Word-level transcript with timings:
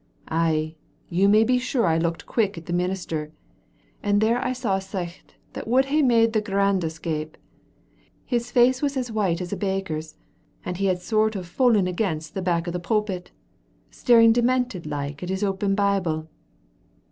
Ay, 0.29 0.73
you 1.11 1.29
may 1.29 1.43
be 1.43 1.59
sure 1.59 1.85
I 1.85 1.99
looked 1.99 2.25
quick 2.25 2.57
at 2.57 2.65
the 2.65 2.73
minister, 2.73 3.31
and 4.01 4.19
there 4.19 4.43
I 4.43 4.51
saw 4.51 4.75
a 4.77 4.81
sicht 4.81 5.35
that 5.53 5.67
would 5.67 5.85
hae 5.85 6.01
made 6.01 6.33
the 6.33 6.41
grandest 6.41 7.03
gape. 7.03 7.37
His 8.25 8.49
face 8.49 8.81
was 8.81 8.97
as 8.97 9.11
white 9.11 9.41
as 9.41 9.53
a 9.53 9.57
baker's, 9.57 10.15
and 10.65 10.77
he 10.77 10.87
had 10.87 10.97
a 10.97 11.01
sort 11.01 11.35
of 11.35 11.45
fallen 11.47 11.85
against 11.85 12.33
the 12.33 12.41
back 12.41 12.67
o' 12.67 12.71
the 12.71 12.79
pulpit, 12.79 13.29
staring 13.91 14.31
demented 14.33 14.87
like 14.87 15.21
at 15.21 15.29
his 15.29 15.43
open 15.43 15.75
Bible." 15.75 16.27